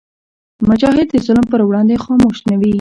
[0.69, 2.69] مجاهد د ظلم پر وړاندې خاموش نه وي.